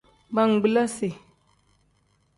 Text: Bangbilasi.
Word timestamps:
Bangbilasi. 0.35 1.09